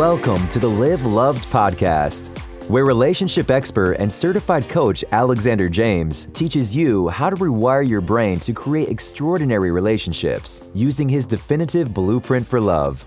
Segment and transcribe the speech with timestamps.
[0.00, 2.30] Welcome to the Live Loved podcast,
[2.70, 8.38] where relationship expert and certified coach Alexander James teaches you how to rewire your brain
[8.40, 13.04] to create extraordinary relationships using his definitive blueprint for love.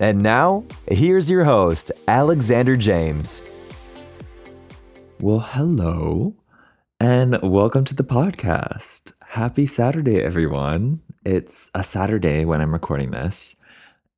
[0.00, 3.40] And now, here's your host, Alexander James.
[5.20, 6.34] Well, hello,
[6.98, 9.12] and welcome to the podcast.
[9.24, 11.00] Happy Saturday, everyone.
[11.24, 13.54] It's a Saturday when I'm recording this.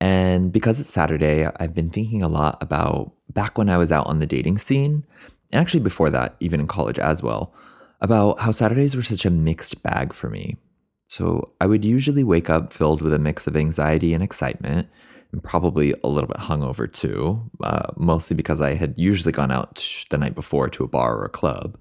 [0.00, 4.06] And because it's Saturday, I've been thinking a lot about back when I was out
[4.06, 5.05] on the dating scene,
[5.52, 7.55] and actually before that, even in college as well,
[8.00, 10.56] about how Saturdays were such a mixed bag for me.
[11.09, 14.88] So I would usually wake up filled with a mix of anxiety and excitement,
[15.32, 19.86] and probably a little bit hungover too, uh, mostly because I had usually gone out
[20.10, 21.78] the night before to a bar or a club.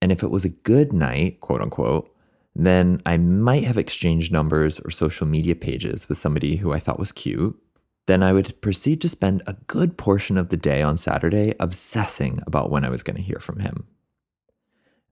[0.00, 2.14] And if it was a good night, quote unquote,
[2.66, 6.98] then I might have exchanged numbers or social media pages with somebody who I thought
[6.98, 7.56] was cute.
[8.06, 12.42] Then I would proceed to spend a good portion of the day on Saturday obsessing
[12.46, 13.86] about when I was going to hear from him.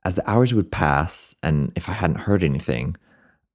[0.04, 2.96] As the hours would pass, and if I hadn't heard anything,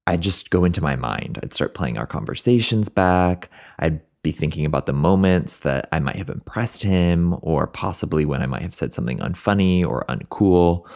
[0.07, 1.39] I'd just go into my mind.
[1.43, 3.49] I'd start playing our conversations back.
[3.77, 8.41] I'd be thinking about the moments that I might have impressed him, or possibly when
[8.41, 10.87] I might have said something unfunny or uncool.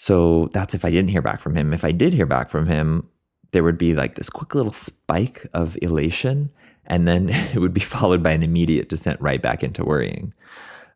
[0.00, 1.74] So that's if I didn't hear back from him.
[1.74, 3.06] If I did hear back from him,
[3.50, 6.50] there would be like this quick little spike of elation,
[6.86, 10.32] and then it would be followed by an immediate descent right back into worrying.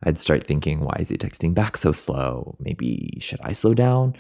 [0.05, 2.57] I'd start thinking, why is he texting back so slow?
[2.59, 4.17] Maybe should I slow down?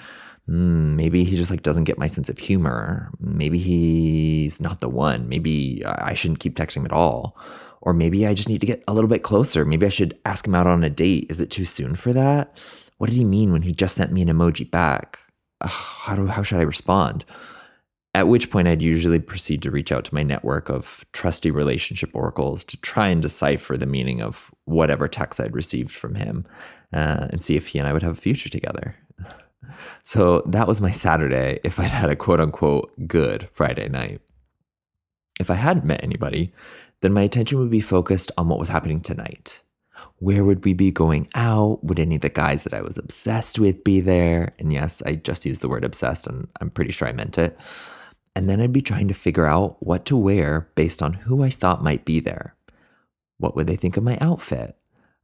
[0.50, 3.10] Mm, maybe he just like doesn't get my sense of humor.
[3.18, 5.30] Maybe he's not the one.
[5.30, 7.38] Maybe I shouldn't keep texting him at all.
[7.80, 9.64] Or maybe I just need to get a little bit closer.
[9.64, 11.28] Maybe I should ask him out on a date.
[11.30, 12.58] Is it too soon for that?
[13.04, 15.18] What did he mean when he just sent me an emoji back?
[15.60, 17.26] Ugh, how do how should I respond?
[18.14, 22.08] At which point, I'd usually proceed to reach out to my network of trusty relationship
[22.14, 26.46] oracles to try and decipher the meaning of whatever text I'd received from him
[26.94, 28.96] uh, and see if he and I would have a future together.
[30.02, 34.22] So that was my Saturday if I'd had a quote unquote good Friday night.
[35.38, 36.54] If I hadn't met anybody,
[37.02, 39.62] then my attention would be focused on what was happening tonight.
[40.18, 41.82] Where would we be going out?
[41.84, 44.52] Would any of the guys that I was obsessed with be there?
[44.58, 47.58] And yes, I just used the word obsessed and I'm pretty sure I meant it.
[48.36, 51.50] And then I'd be trying to figure out what to wear based on who I
[51.50, 52.56] thought might be there.
[53.38, 54.76] What would they think of my outfit?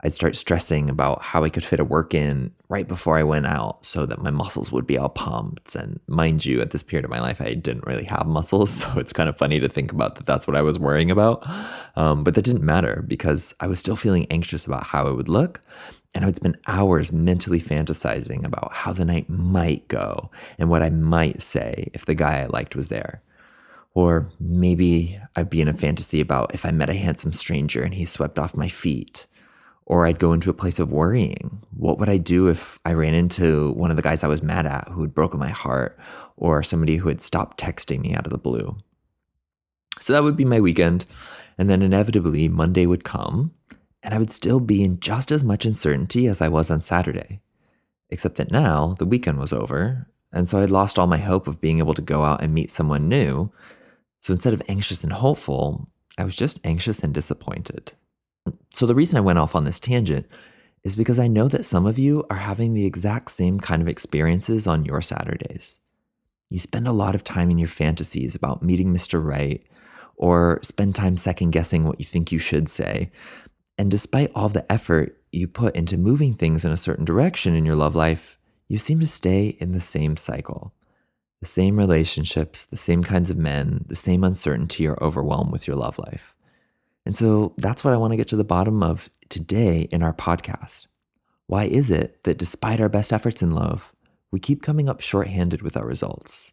[0.02, 3.46] I'd start stressing about how I could fit a work in right before I went
[3.46, 5.74] out so that my muscles would be all pumped.
[5.74, 8.70] And mind you, at this period of my life, I didn't really have muscles.
[8.80, 11.46] So it's kind of funny to think about that that's what I was worrying about.
[11.96, 15.28] Um, but that didn't matter because I was still feeling anxious about how it would
[15.28, 15.60] look.
[16.14, 20.82] And I would spend hours mentally fantasizing about how the night might go and what
[20.82, 23.22] I might say if the guy I liked was there.
[23.92, 27.94] Or maybe I'd be in a fantasy about if I met a handsome stranger and
[27.94, 29.26] he swept off my feet
[29.90, 31.62] or I'd go into a place of worrying.
[31.76, 34.64] What would I do if I ran into one of the guys I was mad
[34.64, 35.98] at who had broken my heart,
[36.36, 38.76] or somebody who had stopped texting me out of the blue?
[39.98, 41.06] So that would be my weekend.
[41.58, 43.52] And then inevitably, Monday would come,
[44.00, 47.40] and I would still be in just as much uncertainty as I was on Saturday.
[48.10, 51.60] Except that now the weekend was over, and so I'd lost all my hope of
[51.60, 53.50] being able to go out and meet someone new.
[54.20, 57.94] So instead of anxious and hopeful, I was just anxious and disappointed.
[58.72, 60.26] So, the reason I went off on this tangent
[60.82, 63.88] is because I know that some of you are having the exact same kind of
[63.88, 65.80] experiences on your Saturdays.
[66.48, 69.22] You spend a lot of time in your fantasies about meeting Mr.
[69.22, 69.62] Right,
[70.16, 73.10] or spend time second guessing what you think you should say.
[73.78, 77.64] And despite all the effort you put into moving things in a certain direction in
[77.64, 80.74] your love life, you seem to stay in the same cycle.
[81.40, 85.76] The same relationships, the same kinds of men, the same uncertainty or overwhelm with your
[85.76, 86.36] love life.
[87.06, 90.12] And so that's what I want to get to the bottom of today in our
[90.12, 90.86] podcast.
[91.46, 93.92] Why is it that despite our best efforts in love,
[94.30, 96.52] we keep coming up short-handed with our results?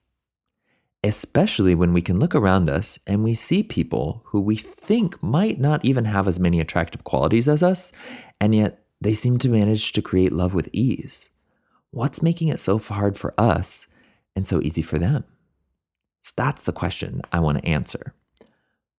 [1.03, 5.59] Especially when we can look around us and we see people who we think might
[5.59, 7.91] not even have as many attractive qualities as us,
[8.41, 11.29] and yet they seem to manage to create love with ease.
[11.91, 13.87] What's making it so hard for us
[14.35, 15.23] and so easy for them?
[16.23, 18.15] So that's the question I want to answer.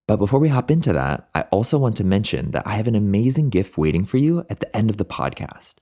[0.09, 2.95] But before we hop into that, I also want to mention that I have an
[2.95, 5.75] amazing gift waiting for you at the end of the podcast.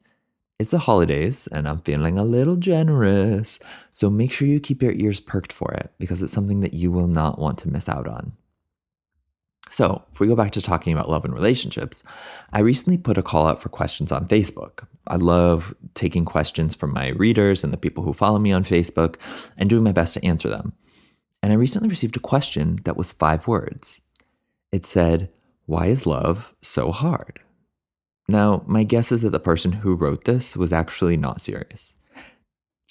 [0.59, 3.61] It's the holidays, and I'm feeling a little generous.
[3.93, 6.91] So make sure you keep your ears perked for it because it's something that you
[6.91, 8.33] will not want to miss out on.
[9.71, 12.03] So, if we go back to talking about love and relationships,
[12.53, 14.87] I recently put a call out for questions on Facebook.
[15.07, 19.17] I love taking questions from my readers and the people who follow me on Facebook
[19.57, 20.73] and doing my best to answer them.
[21.43, 24.03] And I recently received a question that was five words.
[24.73, 25.31] It said,
[25.67, 27.41] Why is love so hard?
[28.29, 31.97] Now, my guess is that the person who wrote this was actually not serious.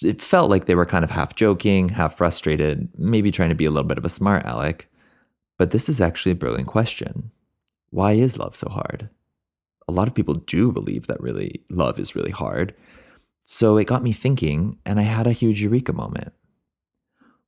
[0.02, 3.66] It felt like they were kind of half joking, half frustrated, maybe trying to be
[3.66, 4.88] a little bit of a smart aleck.
[5.58, 7.32] But this is actually a brilliant question.
[7.90, 9.10] Why is love so hard?
[9.88, 12.74] A lot of people do believe that really love is really hard.
[13.44, 16.34] So it got me thinking, and I had a huge eureka moment.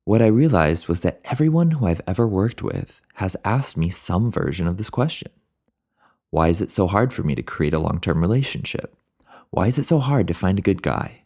[0.08, 4.32] What I realized was that everyone who I've ever worked with has asked me some
[4.32, 5.30] version of this question.
[6.30, 8.96] Why is it so hard for me to create a long term relationship?
[9.50, 11.24] Why is it so hard to find a good guy?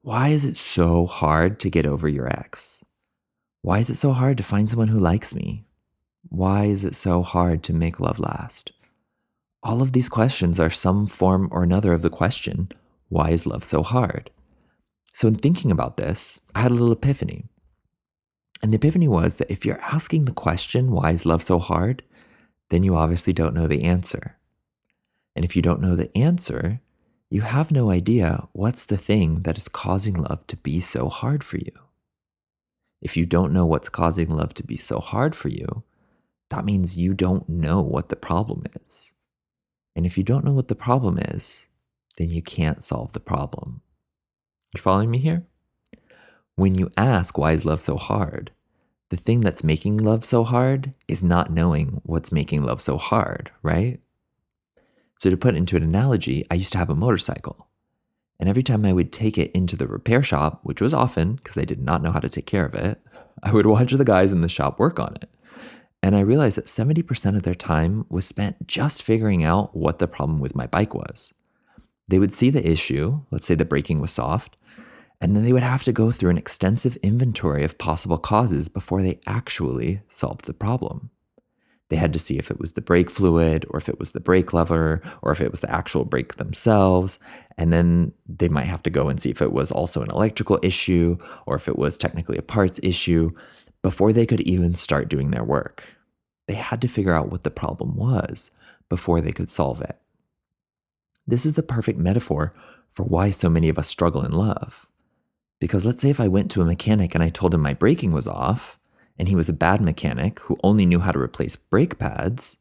[0.00, 2.82] Why is it so hard to get over your ex?
[3.60, 5.66] Why is it so hard to find someone who likes me?
[6.30, 8.72] Why is it so hard to make love last?
[9.62, 12.72] All of these questions are some form or another of the question
[13.10, 14.30] why is love so hard?
[15.12, 17.50] So, in thinking about this, I had a little epiphany.
[18.62, 22.02] And the epiphany was that if you're asking the question, why is love so hard?
[22.70, 24.36] Then you obviously don't know the answer.
[25.36, 26.80] And if you don't know the answer,
[27.30, 31.44] you have no idea what's the thing that is causing love to be so hard
[31.44, 31.72] for you.
[33.00, 35.84] If you don't know what's causing love to be so hard for you,
[36.50, 39.12] that means you don't know what the problem is.
[39.94, 41.68] And if you don't know what the problem is,
[42.16, 43.82] then you can't solve the problem.
[44.74, 45.46] You following me here?
[46.58, 48.50] When you ask, why is love so hard?
[49.10, 53.52] The thing that's making love so hard is not knowing what's making love so hard,
[53.62, 54.00] right?
[55.20, 57.68] So, to put into an analogy, I used to have a motorcycle.
[58.40, 61.56] And every time I would take it into the repair shop, which was often because
[61.56, 63.00] I did not know how to take care of it,
[63.44, 65.30] I would watch the guys in the shop work on it.
[66.02, 70.08] And I realized that 70% of their time was spent just figuring out what the
[70.08, 71.32] problem with my bike was.
[72.08, 74.56] They would see the issue, let's say the braking was soft,
[75.20, 79.02] and then they would have to go through an extensive inventory of possible causes before
[79.02, 81.10] they actually solved the problem.
[81.88, 84.20] They had to see if it was the brake fluid, or if it was the
[84.20, 87.18] brake lever, or if it was the actual brake themselves.
[87.56, 90.58] And then they might have to go and see if it was also an electrical
[90.62, 91.16] issue,
[91.46, 93.30] or if it was technically a parts issue,
[93.82, 95.96] before they could even start doing their work.
[96.46, 98.50] They had to figure out what the problem was
[98.88, 99.98] before they could solve it.
[101.26, 102.54] This is the perfect metaphor
[102.94, 104.87] for why so many of us struggle in love.
[105.60, 108.12] Because let's say if I went to a mechanic and I told him my braking
[108.12, 108.78] was off,
[109.18, 112.58] and he was a bad mechanic who only knew how to replace brake pads,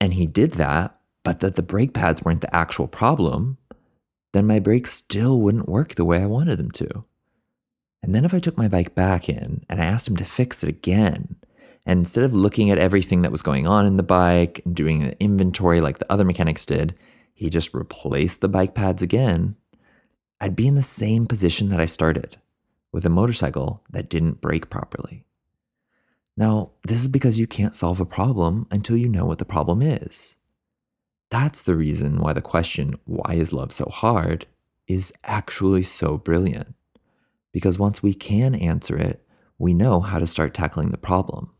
[0.00, 3.58] and he did that, but that the brake pads weren't the actual problem,
[4.32, 7.04] then my brakes still wouldn't work the way I wanted them to.
[8.02, 10.64] And then if I took my bike back in and I asked him to fix
[10.64, 11.36] it again,
[11.86, 15.02] and instead of looking at everything that was going on in the bike and doing
[15.02, 16.96] an inventory like the other mechanics did,
[17.34, 19.56] he just replaced the bike pads again,
[20.42, 22.36] I'd be in the same position that I started
[22.90, 25.24] with a motorcycle that didn't brake properly.
[26.36, 29.80] Now, this is because you can't solve a problem until you know what the problem
[29.80, 30.38] is.
[31.30, 34.46] That's the reason why the question, why is love so hard,
[34.88, 36.74] is actually so brilliant.
[37.52, 39.24] Because once we can answer it,
[39.58, 41.52] we know how to start tackling the problem.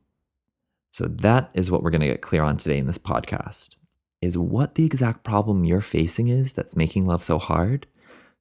[0.90, 3.76] So that is what we're going to get clear on today in this podcast.
[4.20, 7.86] Is what the exact problem you're facing is that's making love so hard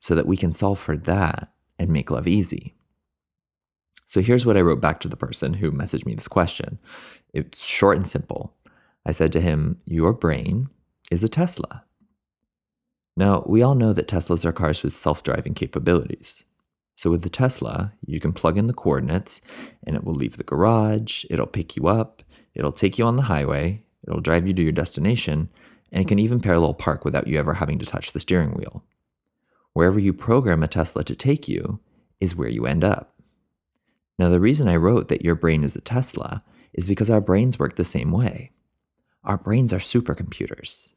[0.02, 2.76] so that we can solve for that and make love easy.
[4.06, 6.80] So here's what I wrote back to the person who messaged me this question.
[7.34, 8.54] It's short and simple.
[9.06, 10.70] I said to him, Your brain
[11.10, 11.86] is a Tesla.
[13.16, 16.46] Now, we all know that Teslas are cars with self driving capabilities.
[16.96, 19.40] So, with the Tesla, you can plug in the coordinates
[19.86, 22.22] and it will leave the garage, it'll pick you up,
[22.54, 25.50] it'll take you on the highway, it'll drive you to your destination,
[25.92, 28.84] and it can even parallel park without you ever having to touch the steering wheel.
[29.74, 31.80] Wherever you program a Tesla to take you
[32.20, 33.16] is where you end up.
[34.20, 37.58] Now, the reason I wrote that your brain is a Tesla is because our brains
[37.58, 38.52] work the same way.
[39.24, 40.94] Our brains are supercomputers.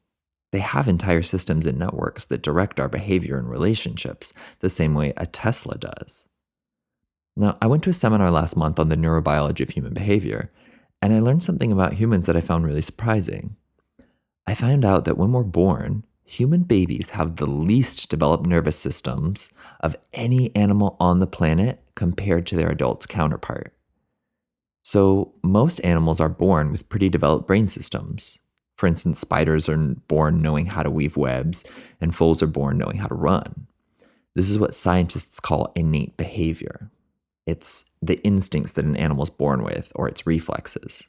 [0.52, 5.12] They have entire systems and networks that direct our behavior and relationships the same way
[5.16, 6.28] a Tesla does.
[7.36, 10.52] Now, I went to a seminar last month on the neurobiology of human behavior,
[11.02, 13.56] and I learned something about humans that I found really surprising.
[14.46, 19.50] I found out that when we're born, human babies have the least developed nervous systems
[19.80, 23.72] of any animal on the planet compared to their adult counterpart.
[24.82, 28.38] So, most animals are born with pretty developed brain systems.
[28.76, 31.64] For instance, spiders are born knowing how to weave webs,
[32.00, 33.66] and foals are born knowing how to run.
[34.34, 36.90] This is what scientists call innate behavior.
[37.46, 41.08] It's the instincts that an animal is born with, or its reflexes.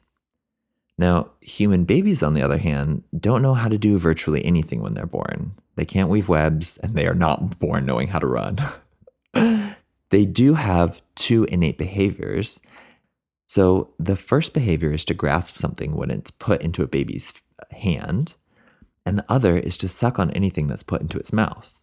[0.98, 4.94] Now, human babies, on the other hand, don't know how to do virtually anything when
[4.94, 5.54] they're born.
[5.74, 8.58] They can't weave webs, and they are not born knowing how to run.
[10.10, 12.62] they do have two innate behaviors.
[13.46, 17.34] So, the first behavior is to grasp something when it's put into a baby's
[17.70, 18.34] hand,
[19.04, 21.82] and the other is to suck on anything that's put into its mouth.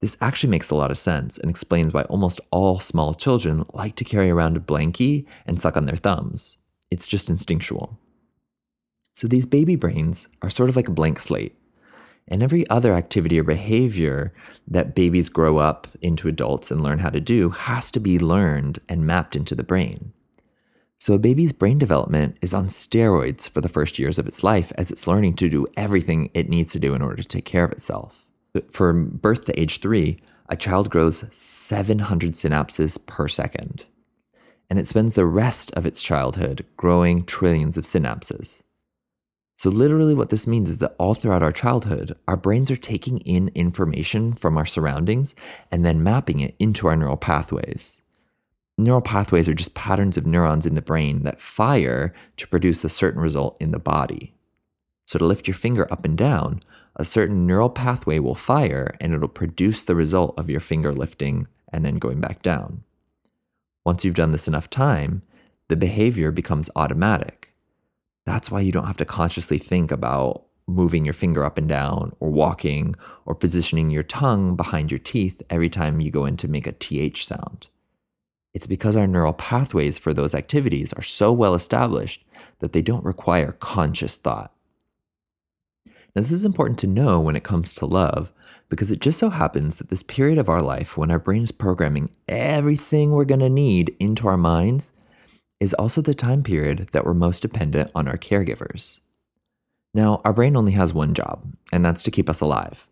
[0.00, 3.94] This actually makes a lot of sense and explains why almost all small children like
[3.96, 6.58] to carry around a blankie and suck on their thumbs.
[6.90, 7.98] It's just instinctual.
[9.12, 11.56] So these baby brains are sort of like a blank slate.
[12.28, 14.32] And every other activity or behavior
[14.68, 18.78] that babies grow up into adults and learn how to do has to be learned
[18.88, 20.12] and mapped into the brain.
[20.98, 24.72] So a baby's brain development is on steroids for the first years of its life
[24.78, 27.64] as it's learning to do everything it needs to do in order to take care
[27.64, 28.24] of itself.
[28.70, 33.86] From birth to age three, a child grows 700 synapses per second.
[34.70, 38.62] And it spends the rest of its childhood growing trillions of synapses.
[39.58, 43.18] So, literally, what this means is that all throughout our childhood, our brains are taking
[43.18, 45.36] in information from our surroundings
[45.70, 48.02] and then mapping it into our neural pathways.
[48.76, 52.88] Neural pathways are just patterns of neurons in the brain that fire to produce a
[52.88, 54.34] certain result in the body.
[55.06, 56.62] So, to lift your finger up and down,
[56.96, 61.46] a certain neural pathway will fire and it'll produce the result of your finger lifting
[61.72, 62.84] and then going back down.
[63.84, 65.22] Once you've done this enough time,
[65.68, 67.41] the behavior becomes automatic.
[68.26, 72.14] That's why you don't have to consciously think about moving your finger up and down
[72.20, 72.94] or walking
[73.26, 76.72] or positioning your tongue behind your teeth every time you go in to make a
[76.72, 77.68] TH sound.
[78.54, 82.24] It's because our neural pathways for those activities are so well established
[82.60, 84.54] that they don't require conscious thought.
[86.14, 88.32] Now, this is important to know when it comes to love
[88.68, 91.52] because it just so happens that this period of our life when our brain is
[91.52, 94.92] programming everything we're going to need into our minds
[95.62, 99.00] is also the time period that we're most dependent on our caregivers.
[99.94, 102.88] Now, our brain only has one job, and that's to keep us alive.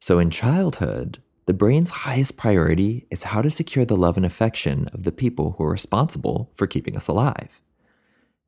[0.00, 4.86] So in childhood, the brain's highest priority is how to secure the love and affection
[4.94, 7.60] of the people who are responsible for keeping us alive.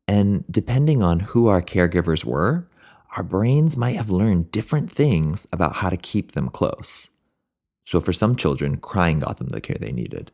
[0.06, 2.66] And depending on who our caregivers were,
[3.18, 7.10] our brains might have learned different things about how to keep them close.
[7.84, 10.30] So for some children, crying got them the care they needed.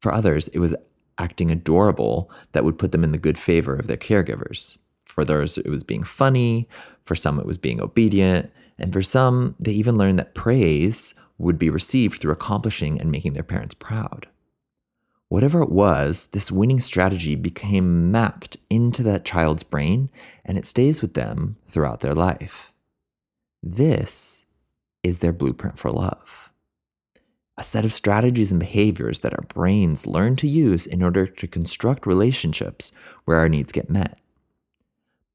[0.00, 0.76] For others, it was
[1.20, 4.78] acting adorable that would put them in the good favor of their caregivers.
[5.04, 6.68] For others, it was being funny.
[7.04, 8.50] For some, it was being obedient.
[8.78, 13.34] And for some, they even learned that praise would be received through accomplishing and making
[13.34, 14.28] their parents proud.
[15.28, 20.10] Whatever it was, this winning strategy became mapped into that child's brain
[20.44, 22.72] and it stays with them throughout their life.
[23.62, 24.46] This
[25.02, 26.49] is their blueprint for love
[27.60, 31.46] a set of strategies and behaviors that our brains learn to use in order to
[31.46, 32.90] construct relationships
[33.26, 34.18] where our needs get met.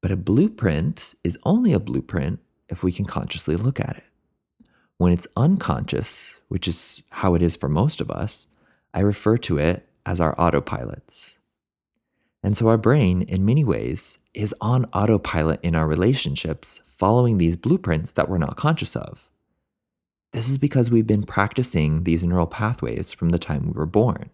[0.02, 4.66] But a blueprint is only a blueprint if we can consciously look at it.
[4.96, 8.48] When it's unconscious, which is how it is for most of us,
[8.92, 11.38] I refer to it as our autopilots.
[12.42, 17.54] And so our brain, in many ways, is on autopilot in our relationships, following these
[17.54, 19.30] blueprints that we're not conscious of.
[20.36, 24.28] This is because we've been practicing these neural pathways from the time we were born.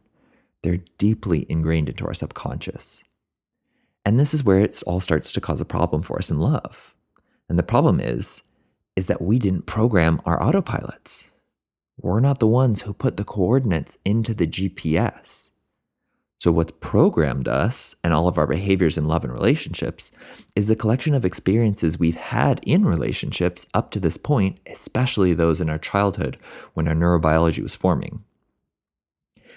[0.64, 3.04] They're deeply ingrained into our subconscious.
[4.04, 6.96] And this is where it all starts to cause a problem for us in love.
[7.48, 8.42] And the problem is,
[8.96, 11.30] is that we didn't program our autopilots.
[11.96, 15.51] We're not the ones who put the coordinates into the GPS.
[16.42, 20.10] So, what's programmed us and all of our behaviors in love and relationships
[20.56, 25.60] is the collection of experiences we've had in relationships up to this point, especially those
[25.60, 26.36] in our childhood
[26.74, 28.24] when our neurobiology was forming.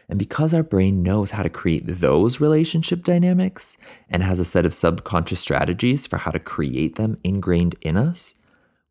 [0.08, 4.68] And because our brain knows how to create those relationship dynamics and has a set
[4.68, 8.36] of subconscious strategies for how to create them ingrained in us,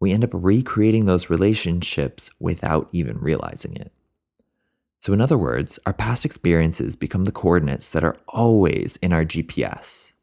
[0.01, 3.93] we end up recreating those relationships without even realizing it.
[5.05, 9.23] So, in other words, our past experiences become the coordinates that are always in our
[9.23, 10.15] GPS.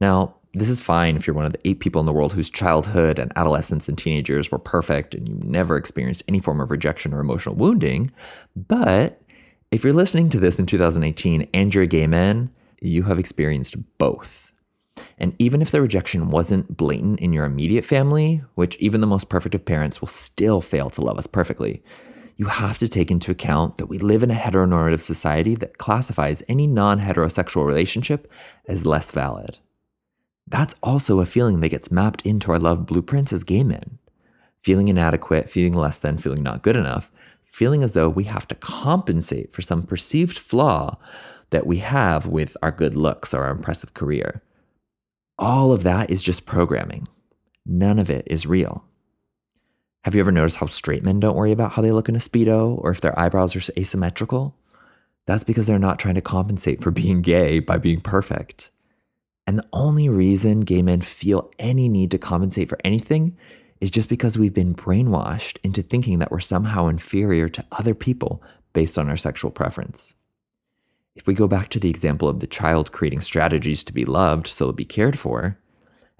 [0.00, 2.48] Now, this is fine if you're one of the eight people in the world whose
[2.48, 7.12] childhood and adolescence and teenagers were perfect and you never experienced any form of rejection
[7.12, 8.10] or emotional wounding.
[8.56, 9.20] But
[9.70, 13.76] if you're listening to this in 2018 and you're a gay man, you have experienced
[13.98, 14.50] both.
[15.18, 19.28] And even if the rejection wasn't blatant in your immediate family, which even the most
[19.28, 21.82] perfect of parents will still fail to love us perfectly,
[22.36, 26.42] you have to take into account that we live in a heteronormative society that classifies
[26.48, 28.30] any non heterosexual relationship
[28.66, 29.58] as less valid.
[30.46, 33.98] That's also a feeling that gets mapped into our love blueprints as gay men.
[34.62, 37.10] Feeling inadequate, feeling less than, feeling not good enough,
[37.44, 40.98] feeling as though we have to compensate for some perceived flaw
[41.50, 44.42] that we have with our good looks or our impressive career.
[45.38, 47.08] All of that is just programming.
[47.66, 48.84] None of it is real.
[50.04, 52.18] Have you ever noticed how straight men don't worry about how they look in a
[52.18, 54.56] Speedo or if their eyebrows are asymmetrical?
[55.26, 58.70] That's because they're not trying to compensate for being gay by being perfect.
[59.46, 63.36] And the only reason gay men feel any need to compensate for anything
[63.80, 68.42] is just because we've been brainwashed into thinking that we're somehow inferior to other people
[68.72, 70.14] based on our sexual preference.
[71.14, 74.48] If we go back to the example of the child creating strategies to be loved
[74.48, 75.58] so they'll be cared for,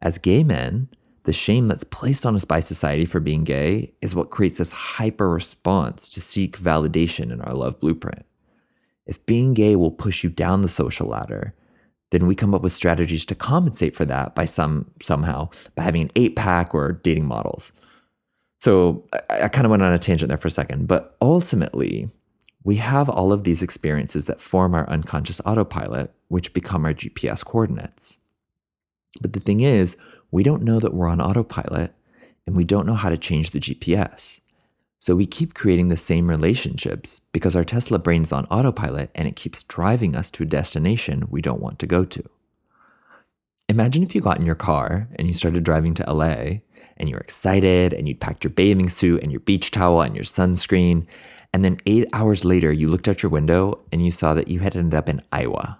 [0.01, 0.89] as gay men,
[1.25, 4.73] the shame that's placed on us by society for being gay is what creates this
[4.73, 8.25] hyper response to seek validation in our love blueprint.
[9.07, 11.55] If being gay will push you down the social ladder,
[12.11, 16.03] then we come up with strategies to compensate for that by some somehow by having
[16.03, 17.73] an eight pack or dating models.
[18.61, 22.11] So I, I kind of went on a tangent there for a second, but ultimately,
[22.65, 27.45] we have all of these experiences that form our unconscious autopilot, which become our GPS
[27.45, 28.19] coordinates.
[29.21, 29.97] But the thing is,
[30.33, 31.95] we don't know that we're on autopilot
[32.47, 34.41] and we don't know how to change the GPS.
[34.99, 39.29] So we keep creating the same relationships because our Tesla brain is on autopilot and
[39.29, 42.25] it keeps driving us to a destination we don't want to go to.
[43.69, 46.61] Imagine if you got in your car and you started driving to LA
[46.97, 50.25] and you're excited and you'd packed your bathing suit and your beach towel and your
[50.25, 51.07] sunscreen.
[51.53, 54.61] And then eight hours later, you looked out your window and you saw that you
[54.61, 55.79] had ended up in Iowa.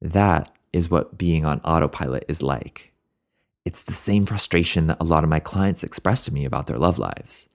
[0.00, 2.92] That is what being on autopilot is like.
[3.64, 6.78] It's the same frustration that a lot of my clients express to me about their
[6.78, 7.48] love lives.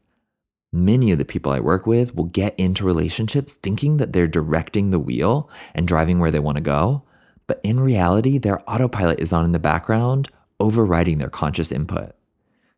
[0.71, 4.89] Many of the people I work with will get into relationships thinking that they're directing
[4.89, 7.03] the wheel and driving where they want to go,
[7.47, 10.29] but in reality, their autopilot is on in the background,
[10.59, 12.15] overriding their conscious input.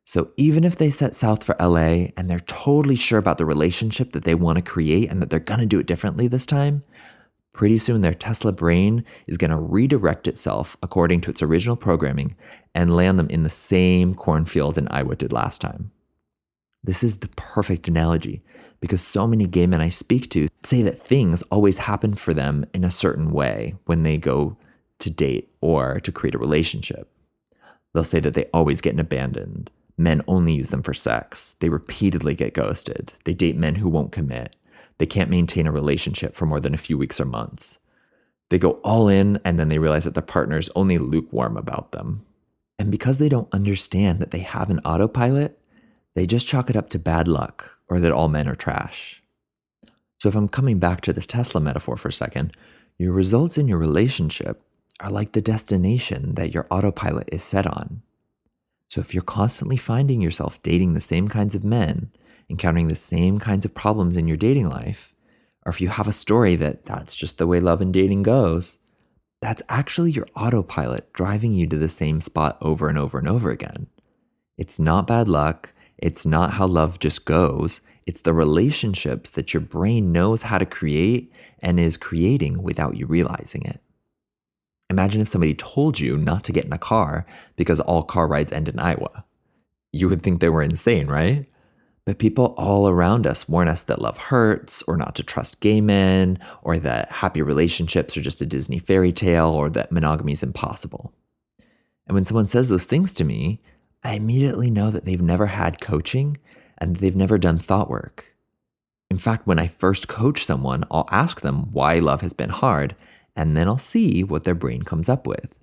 [0.06, 4.12] So even if they set south for LA and they're totally sure about the relationship
[4.12, 6.84] that they want to create and that they're going to do it differently this time,
[7.56, 12.36] Pretty soon, their Tesla brain is going to redirect itself according to its original programming
[12.74, 15.92] and land them in the same cornfield in Iowa did last time.
[16.84, 18.44] This is the perfect analogy
[18.82, 22.66] because so many gay men I speak to say that things always happen for them
[22.74, 24.58] in a certain way when they go
[25.00, 27.10] to date or to create a relationship.
[27.94, 29.72] They'll say that they always get abandoned.
[29.98, 31.56] Men only use them for sex.
[31.62, 33.14] They repeatedly get ghosted.
[33.24, 34.58] They date men who won't commit.
[34.98, 37.80] They can't maintain a relationship for more than a few weeks or months.
[38.50, 41.92] They go all in and then they realize that their partner is only lukewarm about
[41.92, 42.26] them.
[42.78, 45.60] And because they don't understand that they have an autopilot,
[46.14, 49.22] they just chalk it up to bad luck or that all men are trash.
[50.20, 52.56] So, if I'm coming back to this Tesla metaphor for a second,
[52.98, 54.62] your results in your relationship
[55.02, 58.02] are like the destination that your autopilot is set on.
[58.88, 62.12] So, if you're constantly finding yourself dating the same kinds of men
[62.50, 65.14] encountering the same kinds of problems in your dating life,
[65.66, 68.80] or if you have a story that that's just the way love and dating goes,
[69.42, 73.50] that's actually your autopilot driving you to the same spot over and over and over
[73.50, 73.88] again.
[74.58, 75.74] It's not bad luck.
[75.98, 77.82] It's not how love just goes.
[78.06, 83.06] It's the relationships that your brain knows how to create and is creating without you
[83.06, 83.82] realizing it.
[84.90, 88.52] Imagine if somebody told you not to get in a car because all car rides
[88.52, 89.26] end in Iowa.
[89.92, 91.48] You would think they were insane, right?
[92.06, 95.82] But people all around us warn us that love hurts, or not to trust gay
[95.82, 100.44] men, or that happy relationships are just a Disney fairy tale, or that monogamy is
[100.44, 101.14] impossible.
[102.06, 103.60] And when someone says those things to me,
[104.04, 106.38] I immediately know that they've never had coaching
[106.78, 108.36] and they've never done thought work.
[109.10, 112.96] In fact, when I first coach someone, I'll ask them why love has been hard,
[113.36, 115.58] and then I'll see what their brain comes up with.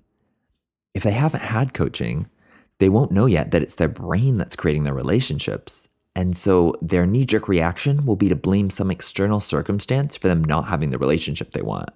[0.93, 2.27] If they haven't had coaching,
[2.79, 7.05] they won't know yet that it's their brain that's creating their relationships and so their
[7.05, 10.97] knee jerk reaction will be to blame some external circumstance for them not having the
[10.97, 11.89] relationship they want.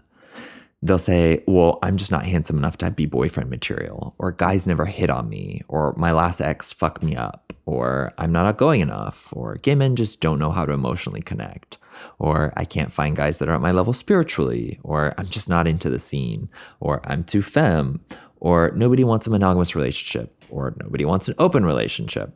[0.81, 4.85] They'll say, Well, I'm just not handsome enough to be boyfriend material, or guys never
[4.85, 9.29] hit on me, or my last ex fucked me up, or I'm not outgoing enough,
[9.35, 11.77] or gay men just don't know how to emotionally connect,
[12.19, 15.67] or I can't find guys that are at my level spiritually, or I'm just not
[15.67, 16.49] into the scene,
[16.79, 18.01] or I'm too femme,
[18.39, 22.35] or nobody wants a monogamous relationship, or nobody wants an open relationship.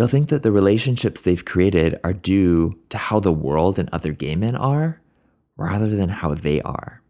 [0.00, 4.14] They'll think that the relationships they've created are due to how the world and other
[4.14, 5.02] gay men are
[5.58, 7.02] rather than how they are.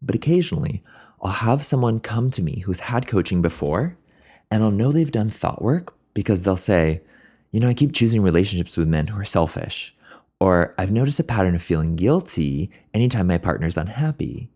[0.00, 0.82] But occasionally,
[1.22, 3.98] I'll have someone come to me who's had coaching before,
[4.50, 7.02] and I'll know they've done thought work because they'll say,
[7.52, 9.94] You know, I keep choosing relationships with men who are selfish.
[10.40, 14.48] Or I've noticed a pattern of feeling guilty anytime my partner's unhappy.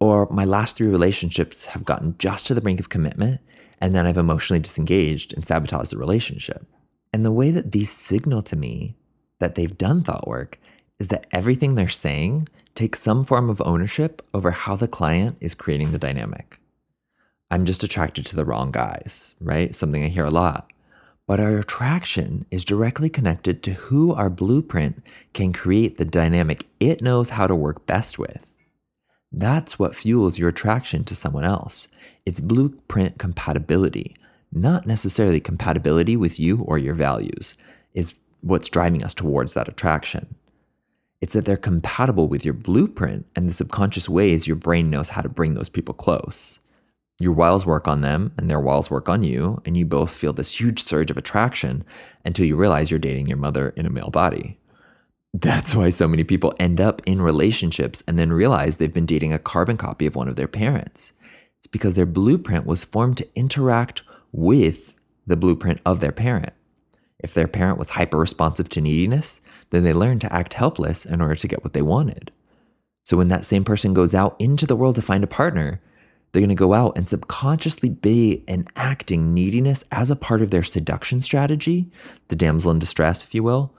[0.00, 3.42] Or my last three relationships have gotten just to the brink of commitment
[3.82, 6.64] and then I've emotionally disengaged and sabotaged the relationship.
[7.12, 8.94] And the way that these signal to me
[9.40, 10.60] that they've done thought work
[11.00, 15.56] is that everything they're saying takes some form of ownership over how the client is
[15.56, 16.60] creating the dynamic.
[17.50, 19.74] I'm just attracted to the wrong guys, right?
[19.74, 20.72] Something I hear a lot.
[21.26, 27.02] But our attraction is directly connected to who our blueprint can create the dynamic it
[27.02, 28.51] knows how to work best with.
[29.32, 31.88] That's what fuels your attraction to someone else.
[32.26, 34.14] It's blueprint compatibility,
[34.52, 37.56] not necessarily compatibility with you or your values,
[37.94, 40.34] is what's driving us towards that attraction.
[41.22, 45.22] It's that they're compatible with your blueprint and the subconscious ways your brain knows how
[45.22, 46.58] to bring those people close.
[47.18, 50.32] Your wiles work on them and their wiles work on you, and you both feel
[50.32, 51.84] this huge surge of attraction
[52.24, 54.58] until you realize you're dating your mother in a male body.
[55.34, 59.32] That's why so many people end up in relationships and then realize they've been dating
[59.32, 61.14] a carbon copy of one of their parents.
[61.58, 64.94] It's because their blueprint was formed to interact with
[65.26, 66.52] the blueprint of their parent.
[67.18, 69.40] If their parent was hyper responsive to neediness,
[69.70, 72.32] then they learned to act helpless in order to get what they wanted.
[73.04, 75.80] So when that same person goes out into the world to find a partner,
[76.32, 80.62] they're going to go out and subconsciously be enacting neediness as a part of their
[80.62, 81.90] seduction strategy,
[82.28, 83.74] the damsel in distress, if you will,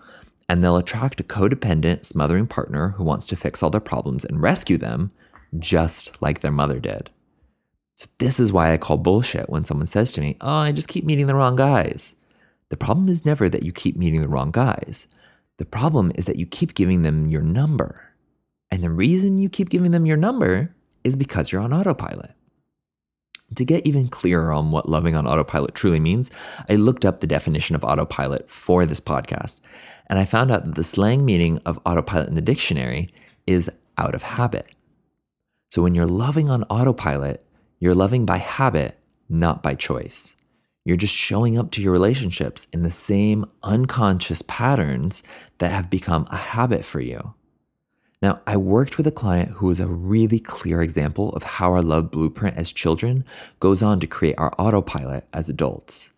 [0.50, 4.42] and they'll attract a codependent, smothering partner who wants to fix all their problems and
[4.42, 5.12] rescue them,
[5.58, 7.10] just like their mother did.
[7.96, 10.88] So, this is why I call bullshit when someone says to me, Oh, I just
[10.88, 12.16] keep meeting the wrong guys.
[12.70, 15.08] The problem is never that you keep meeting the wrong guys.
[15.58, 18.14] The problem is that you keep giving them your number.
[18.72, 22.32] And the reason you keep giving them your number is because you're on autopilot.
[23.56, 26.32] To get even clearer on what loving on autopilot truly means,
[26.68, 29.60] I looked up the definition of autopilot for this podcast,
[30.08, 33.08] and I found out that the slang meaning of autopilot in the dictionary
[33.48, 34.68] is out of habit.
[35.70, 37.46] So when you're loving on autopilot,
[37.80, 40.36] you're loving by habit, not by choice.
[40.86, 45.24] You're just showing up to your relationships in the same unconscious patterns
[45.60, 47.34] that have become a habit for you.
[48.22, 51.82] Now, I worked with a client who was a really clear example of how our
[51.82, 53.26] love blueprint as children
[53.60, 56.12] goes on to create our autopilot as adults.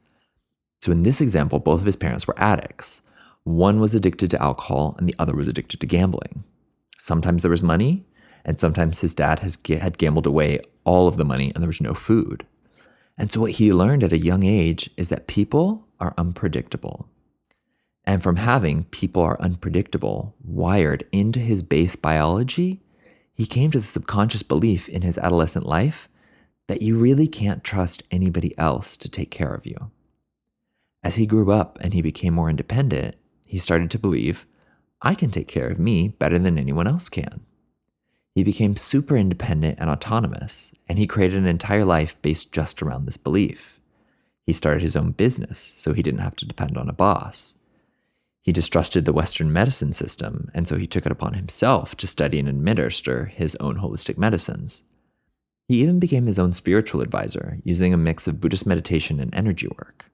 [0.82, 3.02] So, in this example, both of his parents were addicts.
[3.46, 6.44] One was addicted to alcohol and the other was addicted to gambling.
[6.98, 8.04] Sometimes there was money,
[8.44, 11.80] and sometimes his dad has, had gambled away all of the money and there was
[11.80, 12.46] no food.
[13.18, 17.08] And so, what he learned at a young age is that people are unpredictable.
[18.04, 22.82] And from having people are unpredictable wired into his base biology,
[23.34, 26.10] he came to the subconscious belief in his adolescent life
[26.68, 29.92] that you really can't trust anybody else to take care of you.
[31.04, 33.16] As he grew up and he became more independent,
[33.56, 34.46] he started to believe,
[35.02, 37.46] I can take care of me better than anyone else can.
[38.34, 43.06] He became super independent and autonomous, and he created an entire life based just around
[43.06, 43.80] this belief.
[44.46, 47.56] He started his own business so he didn't have to depend on a boss.
[48.42, 52.40] He distrusted the Western medicine system, and so he took it upon himself to study
[52.40, 54.84] and administer his own holistic medicines.
[55.70, 59.70] He even became his own spiritual advisor, using a mix of Buddhist meditation and energy
[59.80, 60.12] work.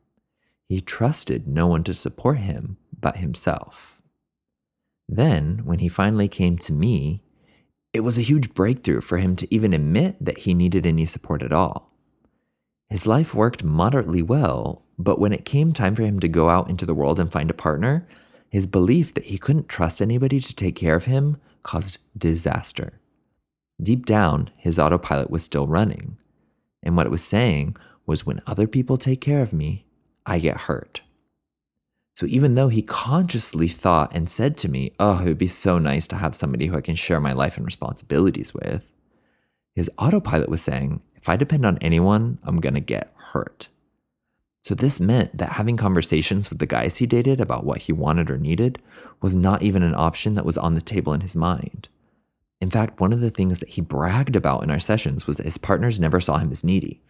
[0.69, 3.99] He trusted no one to support him but himself.
[5.09, 7.23] Then, when he finally came to me,
[7.93, 11.41] it was a huge breakthrough for him to even admit that he needed any support
[11.41, 11.91] at all.
[12.89, 16.69] His life worked moderately well, but when it came time for him to go out
[16.69, 18.07] into the world and find a partner,
[18.49, 22.99] his belief that he couldn't trust anybody to take care of him caused disaster.
[23.81, 26.17] Deep down, his autopilot was still running.
[26.83, 29.85] And what it was saying was when other people take care of me,
[30.25, 31.01] I get hurt.
[32.13, 35.79] So even though he consciously thought and said to me, Oh, it would be so
[35.79, 38.91] nice to have somebody who I can share my life and responsibilities with,
[39.73, 43.69] his autopilot was saying, If I depend on anyone, I'm going to get hurt.
[44.63, 48.29] So this meant that having conversations with the guys he dated about what he wanted
[48.29, 48.79] or needed
[49.19, 51.89] was not even an option that was on the table in his mind.
[52.59, 55.47] In fact, one of the things that he bragged about in our sessions was that
[55.47, 57.01] his partners never saw him as needy.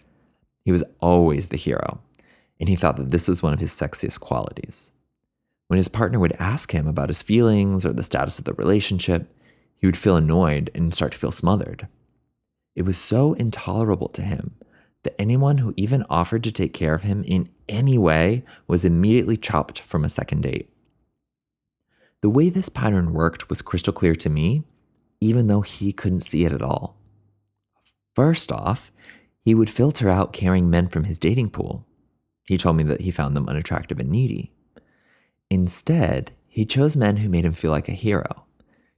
[0.64, 2.00] He was always the hero,
[2.62, 4.92] and he thought that this was one of his sexiest qualities.
[5.68, 9.34] When his partner would ask him about his feelings or the status of the relationship,
[9.78, 11.88] he would feel annoyed and start to feel smothered.
[12.76, 14.56] It was so intolerable to him
[15.04, 19.38] that anyone who even offered to take care of him in any way was immediately
[19.38, 20.70] chopped from a second date.
[22.22, 24.64] The way this pattern worked was crystal clear to me,
[25.20, 26.96] even though he couldn't see it at all.
[28.16, 28.92] First off,
[29.44, 31.88] he would filter out caring men from his dating pool.
[32.52, 34.52] He told me that he found them unattractive and needy.
[35.50, 38.44] Instead, he chose men who made him feel like a hero,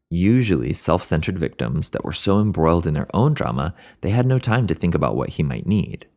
[0.10, 4.40] usually self centered victims that were so embroiled in their own drama they had no
[4.40, 6.08] time to think about what he might need.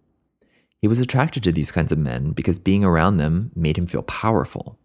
[0.80, 4.04] He was attracted to these kinds of men because being around them made him feel
[4.04, 4.78] powerful.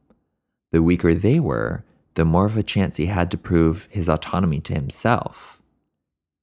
[0.73, 1.85] The weaker they were,
[2.15, 5.61] the more of a chance he had to prove his autonomy to himself.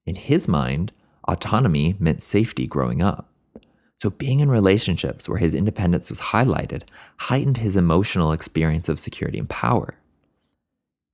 [0.07, 0.93] In his mind,
[1.29, 3.28] autonomy meant safety growing up.
[4.01, 6.83] So, being in relationships where his independence was highlighted
[7.17, 9.97] heightened his emotional experience of security and power.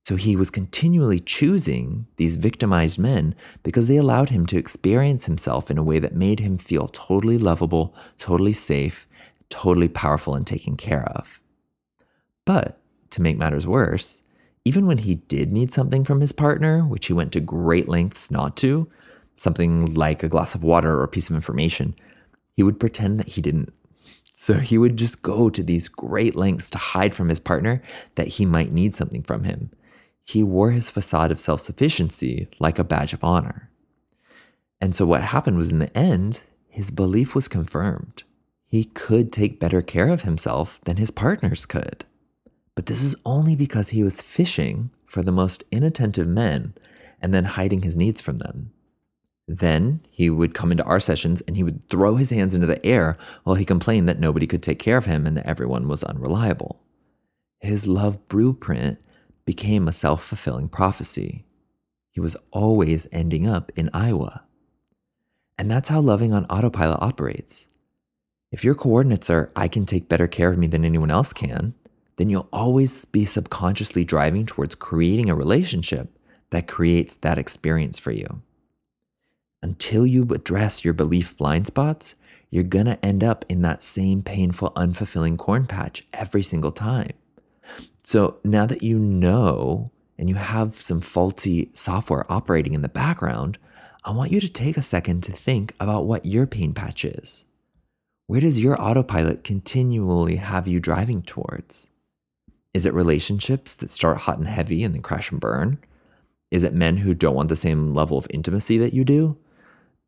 [0.05, 5.71] So he was continually choosing these victimized men because they allowed him to experience himself
[5.71, 9.07] in a way that made him feel totally lovable, totally safe,
[9.49, 11.41] totally powerful and taken care of.
[12.45, 12.79] But
[13.11, 14.21] to make matters worse,
[14.63, 18.29] even when he did need something from his partner, which he went to great lengths
[18.29, 18.87] not to,
[19.37, 21.95] something like a glass of water or a piece of information,
[22.55, 23.73] he would pretend that he didn't.
[24.33, 27.81] So he would just go to these great lengths to hide from his partner
[28.15, 29.71] that he might need something from him
[30.25, 33.69] he wore his facade of self sufficiency like a badge of honor.
[34.81, 38.23] And so what happened was in the end, his belief was confirmed.
[38.67, 42.03] He could take better care of himself than his partners could.
[42.73, 46.73] But this is only because he was fishing for the most inattentive men
[47.21, 48.71] and then hiding his needs from them.
[49.47, 52.83] Then he would come into our sessions and he would throw his hands into the
[52.85, 56.03] air while he complained that nobody could take care of him and that everyone was
[56.03, 56.81] unreliable.
[57.59, 58.99] His love blueprint
[59.45, 61.45] became a self fulfilling prophecy.
[62.11, 64.43] He was always ending up in Iowa.
[65.57, 67.67] And that's how loving on autopilot operates.
[68.51, 71.73] If your coordinates are, I can take better care of me than anyone else can,
[72.17, 76.17] then you'll always be subconsciously driving towards creating a relationship
[76.51, 78.41] that creates that experience for you.
[79.65, 82.13] Until you address your belief blind spots,
[82.51, 87.13] you're gonna end up in that same painful, unfulfilling corn patch every single time.
[88.03, 93.57] So now that you know and you have some faulty software operating in the background,
[94.03, 97.47] I want you to take a second to think about what your pain patch is.
[98.27, 101.89] Where does your autopilot continually have you driving towards?
[102.75, 105.79] Is it relationships that start hot and heavy and then crash and burn?
[106.51, 109.39] Is it men who don't want the same level of intimacy that you do?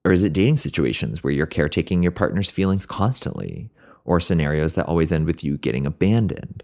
[0.07, 3.69] Or is it dating situations where you're caretaking your partner's feelings constantly?
[4.05, 6.63] Or scenarios that always end with you getting abandoned?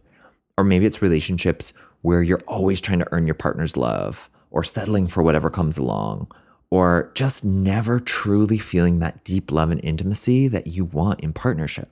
[0.57, 5.07] Or maybe it's relationships where you're always trying to earn your partner's love or settling
[5.07, 6.31] for whatever comes along
[6.69, 11.89] or just never truly feeling that deep love and intimacy that you want in partnership.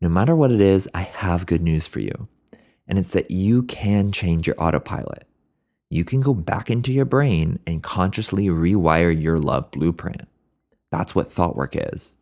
[0.00, 2.26] No matter what it is, I have good news for you.
[2.88, 5.28] And it's that you can change your autopilot.
[5.90, 10.26] You can go back into your brain and consciously rewire your love blueprint.
[10.90, 12.16] That's what thought work is.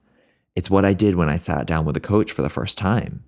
[0.54, 3.24] It's what I did when I sat down with a coach for the first time.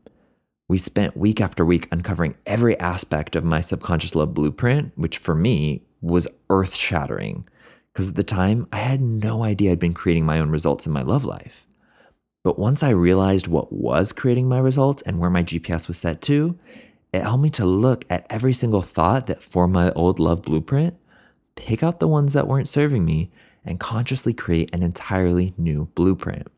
[0.68, 5.34] We spent week after week uncovering every aspect of my subconscious love blueprint, which for
[5.34, 7.48] me was earth shattering.
[7.92, 10.92] Because at the time, I had no idea I'd been creating my own results in
[10.92, 11.66] my love life.
[12.42, 16.22] But once I realized what was creating my results and where my GPS was set
[16.22, 16.58] to,
[17.12, 20.96] it helped me to look at every single thought that formed my old love blueprint,
[21.56, 23.30] pick out the ones that weren't serving me,
[23.64, 26.48] and consciously create an entirely new blueprint.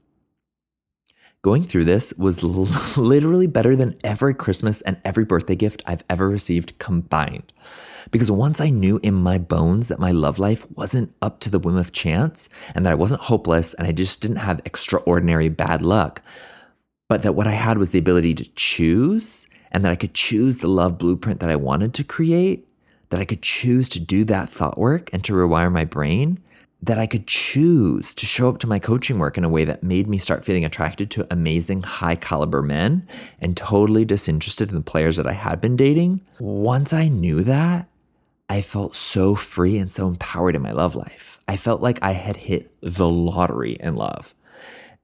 [1.42, 2.44] Going through this was
[2.96, 7.52] literally better than every Christmas and every birthday gift I've ever received combined.
[8.12, 11.58] Because once I knew in my bones that my love life wasn't up to the
[11.58, 15.82] whim of chance and that I wasn't hopeless and I just didn't have extraordinary bad
[15.82, 16.22] luck,
[17.08, 20.58] but that what I had was the ability to choose and that I could choose
[20.58, 22.68] the love blueprint that I wanted to create,
[23.10, 26.38] that I could choose to do that thought work and to rewire my brain,
[26.82, 29.84] that I could choose to show up to my coaching work in a way that
[29.84, 33.06] made me start feeling attracted to amazing, high caliber men
[33.40, 36.22] and totally disinterested in the players that I had been dating.
[36.40, 37.88] Once I knew that,
[38.48, 41.40] I felt so free and so empowered in my love life.
[41.46, 44.34] I felt like I had hit the lottery in love.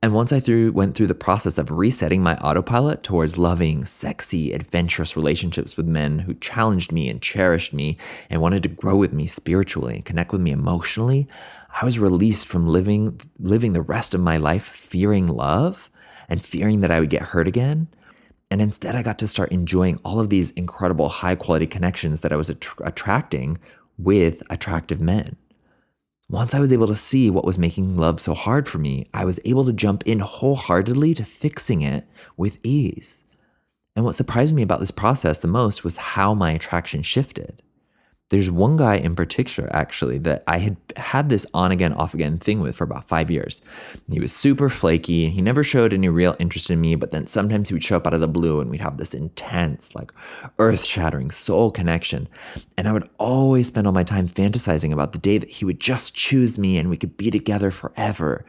[0.01, 4.53] And once I through, went through the process of resetting my autopilot towards loving, sexy,
[4.53, 7.97] adventurous relationships with men who challenged me and cherished me
[8.31, 11.27] and wanted to grow with me spiritually and connect with me emotionally,
[11.69, 15.91] I was released from living living the rest of my life fearing love
[16.29, 17.89] and fearing that I would get hurt again.
[18.51, 22.33] And instead, I got to start enjoying all of these incredible high quality connections that
[22.33, 23.59] I was att- attracting
[23.99, 25.37] with attractive men.
[26.31, 29.25] Once I was able to see what was making love so hard for me, I
[29.25, 33.25] was able to jump in wholeheartedly to fixing it with ease.
[33.97, 37.63] And what surprised me about this process the most was how my attraction shifted.
[38.31, 42.39] There's one guy in particular, actually, that I had had this on again, off again
[42.39, 43.63] thing with for about five years.
[44.11, 45.31] He was super flaky.
[45.31, 48.07] He never showed any real interest in me, but then sometimes he would show up
[48.07, 50.13] out of the blue and we'd have this intense, like
[50.59, 52.29] earth shattering soul connection.
[52.77, 55.81] And I would always spend all my time fantasizing about the day that he would
[55.81, 58.45] just choose me and we could be together forever.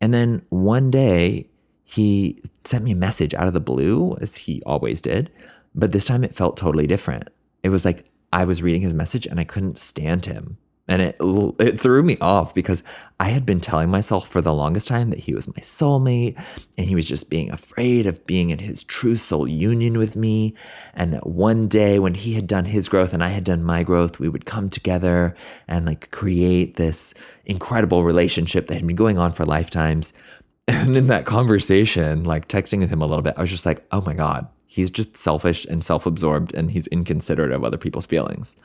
[0.00, 1.48] And then one day,
[1.84, 5.32] he sent me a message out of the blue, as he always did,
[5.74, 7.28] but this time it felt totally different.
[7.64, 10.58] It was like, I was reading his message and I couldn't stand him.
[10.90, 12.82] And it, it threw me off because
[13.20, 16.36] I had been telling myself for the longest time that he was my soulmate
[16.76, 20.52] and he was just being afraid of being in his true soul union with me.
[20.92, 23.84] And that one day when he had done his growth and I had done my
[23.84, 25.36] growth, we would come together
[25.68, 27.14] and like create this
[27.44, 30.12] incredible relationship that had been going on for lifetimes.
[30.66, 33.84] And in that conversation, like texting with him a little bit, I was just like,
[33.90, 38.06] oh my God, he's just selfish and self absorbed and he's inconsiderate of other people's
[38.06, 38.56] feelings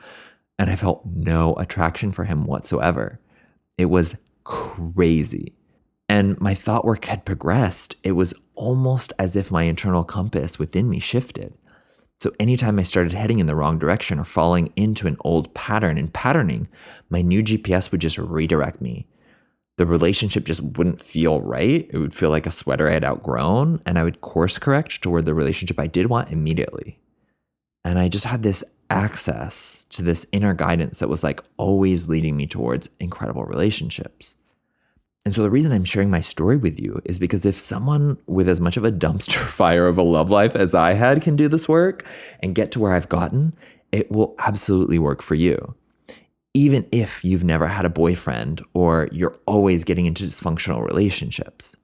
[0.57, 3.19] and I felt no attraction for him whatsoever.
[3.77, 5.53] It was crazy.
[6.07, 7.95] And my thought work had progressed.
[8.03, 11.53] It was almost as if my internal compass within me shifted.
[12.19, 15.97] So anytime I started heading in the wrong direction or falling into an old pattern
[15.97, 16.69] and patterning,
[17.09, 19.07] my new GPS would just redirect me.
[19.77, 21.89] The relationship just wouldn't feel right.
[21.89, 25.25] It would feel like a sweater I had outgrown, and I would course correct toward
[25.25, 26.99] the relationship I did want immediately.
[27.83, 32.37] And I just had this access to this inner guidance that was like always leading
[32.37, 34.35] me towards incredible relationships.
[35.25, 38.47] And so the reason I'm sharing my story with you is because if someone with
[38.47, 41.47] as much of a dumpster fire of a love life as I had can do
[41.47, 42.05] this work
[42.41, 43.55] and get to where I've gotten,
[43.91, 45.75] it will absolutely work for you.
[46.55, 51.75] Even if you've never had a boyfriend or you're always getting into dysfunctional relationships.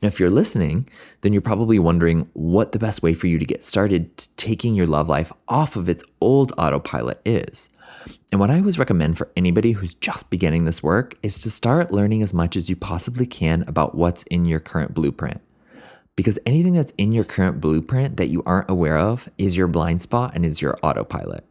[0.00, 0.88] Now, if you're listening,
[1.22, 4.86] then you're probably wondering what the best way for you to get started taking your
[4.86, 7.70] love life off of its old autopilot is.
[8.30, 11.90] And what I always recommend for anybody who's just beginning this work is to start
[11.90, 15.40] learning as much as you possibly can about what's in your current blueprint.
[16.14, 20.02] Because anything that's in your current blueprint that you aren't aware of is your blind
[20.02, 21.44] spot and is your autopilot.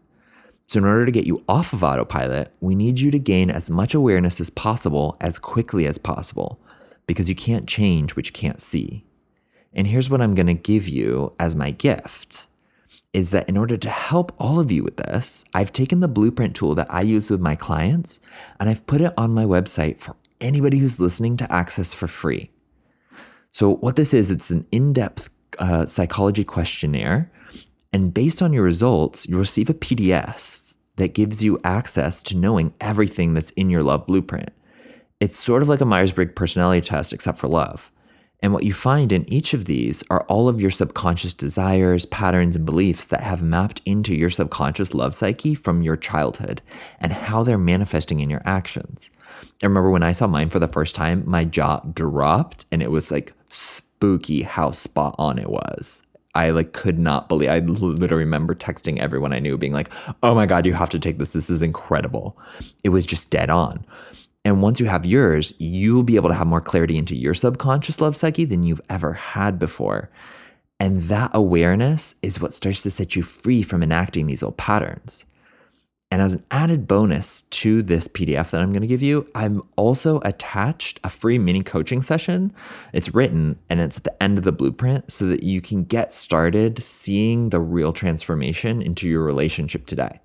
[0.69, 3.71] So, in order to get you off of autopilot, we need you to gain as
[3.71, 6.59] much awareness as possible as quickly as possible
[7.07, 9.03] because you can't change what you can't see.
[9.73, 12.45] And here's what I'm going to give you as my gift
[13.13, 16.55] is that in order to help all of you with this, I've taken the blueprint
[16.55, 18.19] tool that I use with my clients
[18.59, 22.51] and I've put it on my website for anybody who's listening to access for free.
[23.51, 27.31] So, what this is, it's an in depth uh, psychology questionnaire.
[27.91, 30.61] And based on your results, you receive a PDF
[30.97, 34.49] that gives you access to knowing everything that's in your love blueprint.
[35.19, 37.91] It's sort of like a Myers Briggs personality test, except for love.
[38.41, 42.55] And what you find in each of these are all of your subconscious desires, patterns,
[42.55, 46.61] and beliefs that have mapped into your subconscious love psyche from your childhood
[47.01, 49.11] and how they're manifesting in your actions.
[49.61, 52.91] I remember when I saw mine for the first time, my jaw dropped and it
[52.91, 56.03] was like spooky how spot on it was.
[56.39, 59.91] I like could not believe I literally remember texting everyone I knew being like,
[60.23, 61.33] "Oh my god, you have to take this.
[61.33, 62.37] This is incredible."
[62.83, 63.85] It was just dead on.
[64.45, 67.99] And once you have yours, you'll be able to have more clarity into your subconscious
[67.99, 70.09] love psyche than you've ever had before.
[70.79, 75.25] And that awareness is what starts to set you free from enacting these old patterns.
[76.11, 79.61] And as an added bonus to this PDF that I'm going to give you, I'm
[79.75, 82.51] also attached a free mini coaching session.
[82.93, 86.11] It's written and it's at the end of the blueprint so that you can get
[86.11, 90.19] started seeing the real transformation into your relationship today.